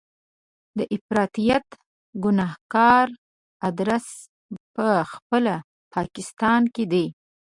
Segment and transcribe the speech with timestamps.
[0.77, 1.67] د افراطیت
[2.23, 3.07] ګنهګار
[3.67, 4.07] ادرس
[4.75, 7.05] په خپله په پاکستان کې دی.